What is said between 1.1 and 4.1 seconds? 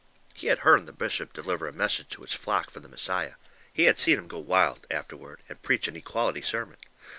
deliver a message to his flock from the Messiah. He had